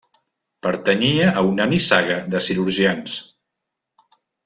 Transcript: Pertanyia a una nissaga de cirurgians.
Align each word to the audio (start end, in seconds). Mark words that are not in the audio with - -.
Pertanyia 0.67 1.27
a 1.41 1.43
una 1.49 1.67
nissaga 1.73 2.17
de 2.37 2.43
cirurgians. 2.49 3.19